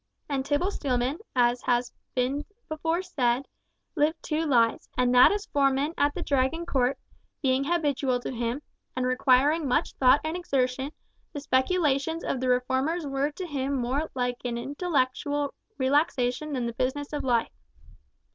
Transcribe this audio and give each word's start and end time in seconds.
And 0.27 0.43
Tibble 0.43 0.71
Steelman, 0.71 1.19
as 1.35 1.61
has 1.61 1.93
been 2.15 2.43
before 2.67 3.03
said, 3.03 3.47
lived 3.95 4.17
two 4.23 4.47
lives, 4.47 4.89
and 4.97 5.13
that 5.13 5.31
as 5.31 5.45
foreman 5.45 5.93
at 5.95 6.15
the 6.15 6.23
Dragon 6.23 6.65
court, 6.65 6.97
being 7.43 7.65
habitual 7.65 8.19
to 8.21 8.31
him, 8.31 8.63
and 8.95 9.05
requiring 9.05 9.67
much 9.67 9.93
thought 9.97 10.19
and 10.23 10.35
exertion, 10.35 10.91
the 11.33 11.39
speculations 11.39 12.23
of 12.23 12.39
the 12.39 12.49
reformers 12.49 13.05
were 13.05 13.29
to 13.33 13.45
him 13.45 13.75
more 13.75 14.09
like 14.15 14.39
an 14.43 14.57
intellectual 14.57 15.53
relaxation 15.77 16.53
than 16.53 16.65
the 16.65 16.73
business 16.73 17.13
of 17.13 17.23
life. 17.23 17.51